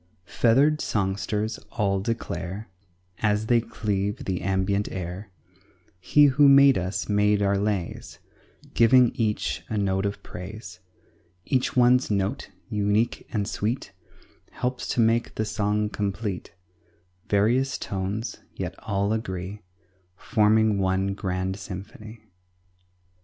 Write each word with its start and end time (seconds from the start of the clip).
Feathered 0.25 0.81
songsters 0.81 1.59
all 1.69 1.99
declare 1.99 2.71
As 3.19 3.45
they 3.45 3.61
cleave 3.61 4.25
the 4.25 4.41
ambient 4.41 4.91
air, 4.91 5.29
"He 5.99 6.25
who 6.25 6.49
made 6.49 6.75
us 6.75 7.07
made 7.07 7.43
our 7.43 7.55
lays, 7.55 8.17
Giving 8.73 9.11
each 9.13 9.61
a 9.69 9.77
note 9.77 10.07
of 10.07 10.23
praise; 10.23 10.79
Each 11.45 11.75
one's 11.77 12.09
note, 12.09 12.49
unique 12.67 13.27
and 13.31 13.47
sweet, 13.47 13.91
Helps 14.49 14.87
to 14.95 14.99
make 15.01 15.35
the 15.35 15.45
song 15.45 15.87
complete; 15.87 16.55
Various 17.29 17.77
tones, 17.77 18.37
yet 18.55 18.73
all 18.79 19.13
agree, 19.13 19.61
Forming 20.15 20.79
one 20.79 21.13
grand 21.13 21.57
symphony." 21.59 22.23